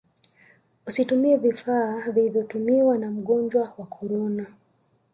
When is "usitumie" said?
0.87-1.37